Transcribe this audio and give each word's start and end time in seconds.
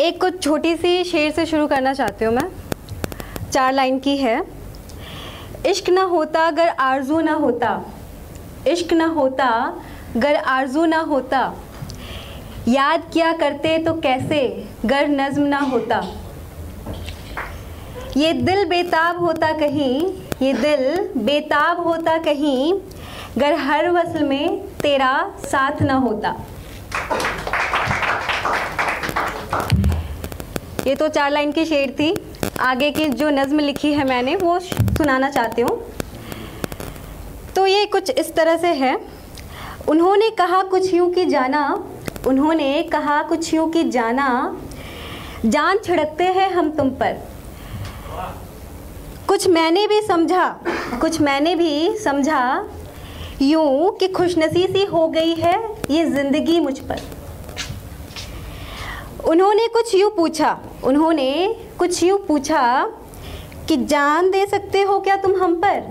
एक 0.00 0.20
कुछ 0.20 0.42
छोटी 0.42 0.74
सी 0.76 1.04
शेर 1.04 1.30
से 1.32 1.44
शुरू 1.46 1.66
करना 1.66 1.92
चाहती 1.94 2.24
हूँ 2.24 2.32
मैं। 2.34 2.48
चार 3.52 3.72
लाइन 3.72 3.98
की 3.98 4.16
है। 4.16 4.42
इश्क 5.66 5.88
ना 5.88 6.02
होता 6.02 6.46
अगर 6.46 6.68
आरज़ू 6.68 7.20
ना 7.20 7.32
होता। 7.32 7.72
इश्क 8.68 8.92
ना 8.92 9.06
होता 9.06 9.46
अगर 10.16 10.34
आरज़ू 10.34 10.84
ना 10.84 10.98
होता। 11.00 11.40
याद 12.68 13.10
किया 13.12 13.32
करते 13.32 13.76
तो 13.78 13.94
कैसे, 13.94 14.68
गर 14.86 15.08
नज्म 15.08 15.42
ना 15.42 15.58
होता। 15.58 16.00
ये 18.16 18.32
दिल 18.32 18.64
बेताब 18.64 19.18
होता 19.18 19.52
कहीं, 19.52 20.00
ये 20.42 20.52
दिल 20.52 21.08
बेताब 21.24 21.80
होता 21.80 22.16
कहीं, 22.18 22.72
गर 23.38 23.54
हर 23.54 23.90
वसल 23.90 24.24
में 24.24 24.66
तेरा 24.78 25.12
साथ 25.38 25.82
ना 25.82 25.94
होता। 25.94 26.34
ये 30.86 30.94
तो 30.94 31.08
चार 31.08 31.30
लाइन 31.30 31.50
की 31.52 31.64
शेर 31.64 31.90
थी। 31.90 32.14
आगे 32.60 32.90
की 32.90 33.08
जो 33.08 33.30
नज़म 33.30 33.58
लिखी 33.58 33.92
है 33.92 34.04
मैंने, 34.04 34.36
वो 34.36 34.58
सुनाना 34.60 35.30
चाहती 35.30 35.62
हूँ। 35.62 35.78
तो 37.56 37.66
ये 37.66 37.84
कुछ 37.86 38.10
इस 38.10 38.34
तरह 38.34 38.56
से 38.56 38.68
है। 38.74 38.94
उन्होंने 39.88 40.30
कहा 40.30 40.62
कुछ 40.62 40.92
यूँ 40.94 41.10
कि 41.12 41.24
जाना, 41.24 41.62
उन्होंने 42.26 42.82
कहा 42.82 43.22
कुछ 43.22 43.52
यूँ 43.54 43.70
कि 43.70 43.84
जाना, 43.84 44.28
जान 45.46 45.78
छिड़कते 45.78 46.24
हैं 46.24 46.50
हम 46.50 46.70
तुम 46.70 46.90
पर। 47.02 47.20
कुछ 49.28 49.48
मैंने 49.48 49.86
भी 49.86 50.00
समझा, 50.00 50.48
कुछ 51.00 51.20
मैंने 51.20 51.54
भी 51.54 51.98
समझा, 51.98 52.68
यूँ 53.42 53.96
कि 53.98 54.08
खुशनसी 54.08 54.66
सी 54.66 54.84
हो 54.84 55.06
गई 55.08 55.34
है 55.34 55.54
ये 55.90 56.04
ज़िंदगी 56.04 56.58
मुझ 56.60 56.78
पर। 56.80 57.00
उन्होंने 59.28 59.66
कुछ 59.68 59.94
यूँ 59.94 60.10
पूछा 60.10 60.58
उन्होंने 60.84 61.56
कुछ 61.78 62.02
यूँ 62.02 62.18
पूछा 62.18 62.62
कि 63.68 63.76
जान 63.76 64.30
दे 64.30 64.46
सकते 64.46 64.82
हो 64.82 64.98
क्या 65.00 65.16
तुम 65.16 65.34
हम 65.42 65.54
पर? 65.54 65.82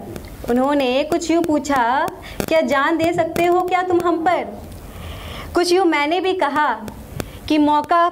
उन्होंने 0.49 1.03
कुछ 1.03 1.29
यूँ 1.31 1.43
पूछा, 1.43 2.07
क्या 2.47 2.61
जान 2.61 2.97
दे 2.97 3.11
सकते 3.13 3.45
हो 3.45 3.61
क्या 3.61 3.81
तुम 3.83 3.99
हम 4.01 4.17
पर? 4.25 4.43
कुछ 5.55 5.71
यूँ 5.71 5.85
मैंने 5.85 6.19
भी 6.21 6.33
कहा 6.33 6.67
कि 7.47 7.57
मौका 7.57 8.09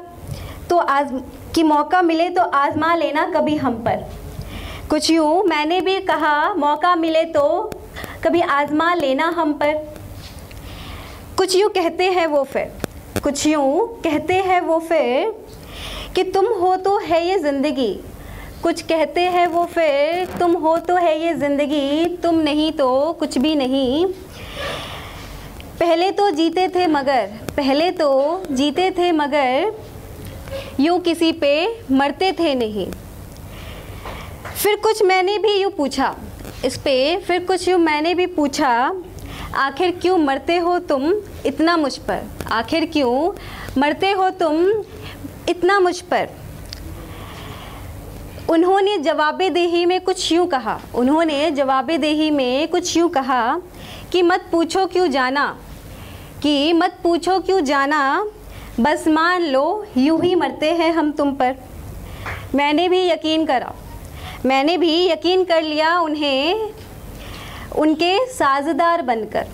तो 0.69 0.77
आज, 0.77 1.09
कि 1.55 1.63
मौका 1.63 2.01
मिले 2.01 2.29
तो 2.29 2.41
आजमा 2.41 2.93
लेना 2.95 3.25
कभी 3.35 3.55
हम 3.55 3.75
पर। 3.83 4.05
कुछ 4.89 5.09
यूँ 5.11 5.43
मैंने 5.43 5.81
भी 5.81 5.99
कहा, 6.01 6.53
मौका 6.53 6.95
मिले 6.95 7.23
तो 7.25 7.71
कभी 8.23 8.41
आजमा 8.41 8.93
लेना 8.93 9.29
हम 9.37 9.53
पर। 9.53 9.73
कुछ 11.37 11.55
यूँ 11.55 11.69
कहते 11.69 12.11
हैं 12.11 12.27
वो 12.27 12.43
फिर। 12.43 13.21
कुछ 13.23 13.45
यूँ 13.47 13.87
कहते 14.01 14.33
हैं 14.33 14.61
वो 14.61 14.79
फिर 14.79 15.35
कि 16.17 16.23
तुम 16.25 16.45
हो 16.59 16.75
तो 16.75 16.97
है 16.99 17.19
ये 17.25 17.37
ज़िंदगी। 17.39 17.91
कुछ 18.63 18.81
कहते 18.81 19.21
हैं 19.21 19.45
वो 19.47 19.65
फिर, 19.65 20.25
तुम 20.39 20.53
हो 20.53 20.77
तो 20.77 20.95
है 20.95 21.19
ये 21.21 21.33
ज़िंदगी, 21.33 22.05
तुम 22.23 22.39
नहीं 22.39 22.71
तो 22.71 22.87
कुछ 23.19 23.37
भी 23.37 23.53
नहीं। 23.55 24.05
पहले 25.79 26.09
तो 26.11 26.29
जीते 26.31 26.67
थे 26.67 26.87
मगर, 26.87 27.27
पहले 27.57 27.91
तो 27.91 28.09
जीते 28.51 28.89
थे 28.91 29.11
मगर, 29.11 29.71
यूँ 30.79 30.99
किसी 30.99 31.31
पे 31.33 31.53
मरते 31.91 32.31
थे 32.33 32.55
नहीं। 32.55 32.87
फिर 34.53 34.75
कुछ 34.75 35.03
मैंने 35.03 35.37
भी 35.37 35.53
यूँ 35.53 35.71
पूछा, 35.71 36.15
इस 36.65 36.77
पे 36.77 37.17
फिर 37.17 37.45
कुछ 37.45 37.67
यूँ 37.67 37.79
मैंने 37.79 38.13
भी 38.15 38.25
पूछा, 38.33 38.73
आखिर 39.57 39.97
क्यों 40.01 40.17
मरते 40.17 40.57
हो 40.57 40.77
तुम 40.79 41.11
इतना 41.45 41.77
मुझ 41.77 41.97
पर? 41.99 42.29
आखिर 42.51 42.85
क्यों 42.85 43.31
मरते 43.77 44.11
हो 44.11 44.29
तुम 44.39 44.55
इतना 45.49 45.79
मुझ 45.79 45.99
पर। 46.01 46.29
उन्होंने 48.49 48.97
जवाब 48.97 49.41
देही 49.43 49.85
में 49.85 49.99
कुछ 50.01 50.31
यूँ 50.31 50.47
कहा। 50.47 50.79
उन्होंने 50.95 51.49
जवाब 51.51 51.91
देही 51.91 52.29
में 52.31 52.67
कुछ 52.67 52.95
यूँ 52.97 53.09
कहा 53.09 53.41
कि 54.11 54.21
मत 54.21 54.47
पूछो 54.51 54.85
क्यों 54.85 55.07
जाना, 55.07 55.45
कि 56.43 56.73
मत 56.73 56.97
पूछो 57.03 57.39
क्यों 57.39 57.61
जाना, 57.61 58.25
बस 58.79 59.07
मान 59.07 59.43
लो 59.43 59.85
यूँ 59.97 60.21
ही 60.23 60.33
मरते 60.35 60.71
हैं 60.73 60.91
हम 60.93 61.11
तुम 61.11 61.31
पर। 61.33 61.55
मैंने 62.55 62.87
भी 62.89 63.05
यकीन 63.07 63.45
करा, 63.45 63.73
मैंने 64.45 64.77
भी 64.77 65.05
यकीन 65.05 65.43
कर 65.43 65.61
लिया 65.61 65.99
उन्हें, 65.99 66.69
उनके 67.75 68.15
साझेदार 68.27 69.01
बनकर। 69.01 69.47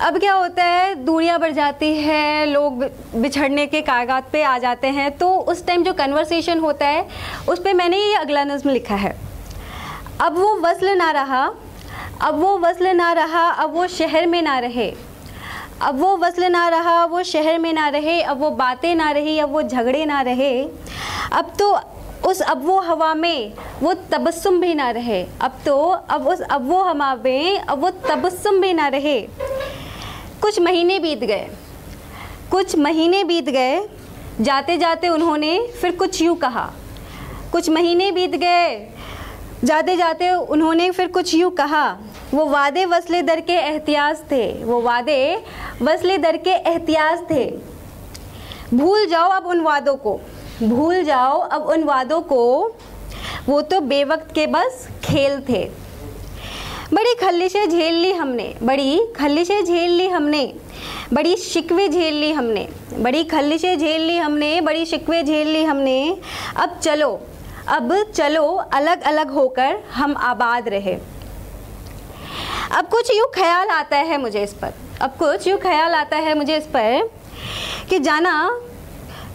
अब 0.00 0.18
क्या 0.18 0.32
होता 0.34 0.64
है 0.64 0.94
दूरियाँ 1.04 1.38
बढ़ 1.38 1.52
जाती 1.54 1.92
है 1.96 2.46
लोग 2.46 2.82
बिछड़ने 3.16 3.66
के 3.66 3.80
कागजात 3.80 4.30
पे 4.32 4.42
आ 4.42 4.56
जाते 4.58 4.88
हैं 4.88 5.10
तो 5.18 5.28
उस 5.50 5.64
टाइम 5.66 5.84
जो 5.84 5.92
कन्वर्सेशन 5.92 6.58
होता 6.58 6.86
है 6.86 7.06
उस 7.48 7.58
पर 7.58 7.74
मैंने 7.74 7.98
ये 7.98 8.14
अगला 8.16 8.44
नज़म 8.44 8.70
लिखा 8.70 8.94
है 8.96 9.14
अब 10.20 10.38
वो 10.38 10.54
वसल 10.60 10.96
ना 10.96 11.10
रहा 11.10 11.44
अब 12.22 12.40
वो 12.40 12.58
वसल 12.58 12.86
ना 12.96 13.12
रहा 13.12 13.48
अब 13.52 13.74
वो 13.74 13.86
शहर 13.90 14.26
में 14.26 14.40
ना 14.42 14.58
रहे 14.58 14.92
अब 15.82 16.00
वो 16.00 16.16
वसल 16.16 16.50
ना 16.50 16.68
रहा 16.68 17.04
वो 17.04 17.22
शहर 17.22 17.58
में 17.58 17.72
ना 17.72 17.88
रहे 17.88 18.20
अब 18.22 18.40
वो 18.40 18.50
बातें 18.58 18.94
ना 18.94 19.10
रही 19.10 19.38
अब 19.38 19.52
वो 19.52 19.62
झगड़े 19.62 20.04
ना 20.06 20.20
रहे 20.22 20.52
अब 21.32 21.52
तो 21.58 21.74
उस 22.26 22.40
अब 22.40 22.64
वो 22.66 22.78
हवा 22.80 23.12
में 23.14 23.52
वो 23.82 23.92
तबस्सुम 24.12 24.60
भी 24.60 24.74
ना 24.74 24.90
रहे 24.90 25.22
अब 25.42 25.58
तो 25.66 25.76
अब 26.10 26.28
उस 26.28 26.40
अब 26.40 26.68
वो 26.68 26.82
हवा 26.82 27.14
में 27.14 27.58
अब 27.58 27.80
वो 27.80 27.90
तबस्सुम 28.06 28.60
भी 28.60 28.72
ना 28.72 28.86
रहे 28.88 29.18
कुछ 30.44 30.58
महीने 30.60 30.98
बीत 30.98 31.18
गए। 31.18 31.46
कुछ 32.50 32.76
महीने 32.76 33.22
बीत 33.24 33.44
गए, 33.44 33.78
जाते 34.40 34.76
जाते 34.78 35.08
उन्होंने 35.08 35.68
फिर 35.80 35.94
कुछ 35.96 36.20
यूँ 36.22 36.36
कहा। 36.36 36.64
कुछ 37.52 37.70
महीने 37.70 38.10
बीत 38.12 38.30
गए, 38.30 38.74
जाते 39.64 39.96
जाते 39.96 40.28
उन्होंने 40.30 40.90
फिर 40.90 41.06
कुछ 41.08 41.34
यूँ 41.34 41.50
कहा। 41.50 41.86
वो 42.34 42.44
वादे 42.46 42.84
वसले 42.84 43.22
दर 43.22 43.40
के 43.40 43.52
एहतियाज 43.52 44.20
थे। 44.30 44.64
वो 44.64 44.80
वादे 44.80 45.44
वसले 45.82 46.18
दर 46.18 46.36
के 46.36 46.50
एहतियाज 46.50 47.22
थे। 47.30 47.44
भूल 48.74 49.06
जाओ 49.06 49.30
अब 49.30 49.46
उन 49.46 49.60
वादों 49.60 49.94
को। 49.96 50.20
भूल 50.62 51.02
जाओ 51.04 51.40
अब 51.40 51.62
उन 51.62 51.84
वादों 51.84 52.20
को। 52.22 52.44
वो 53.46 53.60
तो 53.62 53.80
बेवक्त 53.80 54.34
के 54.34 54.46
बस 54.46 54.86
खेल 55.04 55.40
थे। 55.48 55.83
बड़ी 56.94 57.14
खल्लिशें 57.14 57.68
झेल 57.68 57.94
ली 57.94 58.12
हमने, 58.12 58.54
बड़ी 58.62 59.06
खल्लिशें 59.16 59.64
झेल 59.64 59.90
ली 59.90 60.06
हमने, 60.08 60.42
बड़ी 61.12 61.36
शिकवे 61.36 61.88
झेल 61.88 62.14
ली 62.14 62.30
हमने, 62.32 62.66
बड़ी 62.98 63.22
खल्लिशें 63.24 63.78
झेल 63.78 64.02
ली 64.02 64.16
हमने, 64.18 64.60
बड़ी 64.60 64.84
शिकवे 64.86 65.22
झेल 65.22 65.48
ली 65.48 65.62
हमने। 65.64 65.96
अब 66.56 66.78
चलो 66.82 67.10
अब 67.68 67.94
चलो 68.14 68.44
अलग 68.74 69.02
अलग 69.02 69.30
होकर 69.30 69.76
हम 69.92 70.16
आबाद 70.16 70.68
रहे। 70.68 70.94
अब 72.72 72.88
कुछ 72.88 73.10
यूँ 73.10 73.26
ख्याल 73.34 73.68
आता 73.68 73.96
है 73.98 74.18
मुझे 74.18 74.42
इस 74.42 74.52
पर, 74.52 74.72
अब 75.00 75.16
कुछ 75.18 75.46
यूँ 75.48 75.58
ख्याल 75.58 75.94
आता 75.94 76.16
है 76.16 76.34
मुझे 76.34 76.56
इस 76.56 76.66
पर 76.66 77.08
कि 77.90 77.98
जाना, 77.98 78.34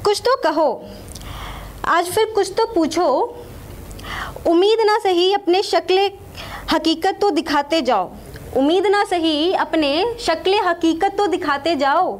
कुछ 0.05 0.21
तो 0.21 0.35
कहो, 0.43 0.69
आज 1.87 2.11
फिर 2.11 2.31
कुछ 2.35 2.53
तो 2.57 2.65
पूछो। 2.73 3.09
उम्मीद 4.47 4.85
ना 4.85 4.97
सही 4.99 5.31
अपने 5.33 5.61
शक्ल 5.63 6.09
हकीकत 6.71 7.17
तो 7.21 7.29
दिखाते 7.31 7.81
जाओ। 7.81 8.09
उम्मीद 8.57 8.85
ना 8.87 9.03
सही, 9.03 9.53
अपने 9.53 10.15
शक्ल 10.19 10.59
हकीकत 10.65 11.15
तो 11.17 11.25
दिखाते 11.27 11.75
जाओ। 11.75 12.19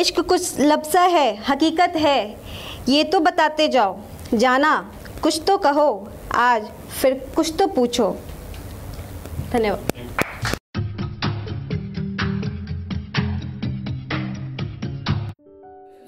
इश्क 0.00 0.20
कुछ 0.20 0.60
लफ्ज़ा 0.60 1.02
है, 1.02 1.36
हकीकत 1.48 1.96
है, 1.96 2.36
ये 2.88 3.04
तो 3.04 3.20
बताते 3.20 3.68
जाओ। 3.68 3.98
जाना, 4.34 4.76
कुछ 5.22 5.40
तो 5.46 5.58
कहो, 5.58 6.08
आज 6.34 6.70
फिर 6.92 7.14
कुछ 7.36 7.54
तो 7.58 7.66
पूछो। 7.66 8.10
धन्यवाद। 9.52 9.92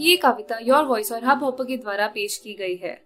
ये 0.00 0.16
कविता 0.16 0.58
योर 0.62 0.84
वॉइस 0.84 1.12
और 1.12 1.24
हब 1.24 1.44
हॉपर 1.44 1.64
के 1.64 1.76
द्वारा 1.76 2.06
पेश 2.06 2.36
की 2.36 2.54
गई 2.54 2.76
है। 2.76 3.05